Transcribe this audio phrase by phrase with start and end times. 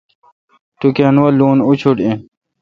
[0.79, 2.17] ٹوکان وا لون اوشٹ این۔